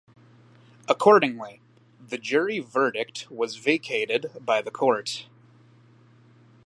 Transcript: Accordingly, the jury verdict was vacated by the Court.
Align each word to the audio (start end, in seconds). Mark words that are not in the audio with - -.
Accordingly, 0.89 1.61
the 1.99 2.17
jury 2.17 2.57
verdict 2.57 3.29
was 3.29 3.57
vacated 3.57 4.31
by 4.43 4.59
the 4.63 4.71
Court. 4.71 5.27